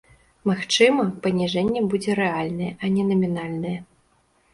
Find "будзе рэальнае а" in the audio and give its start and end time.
1.91-2.89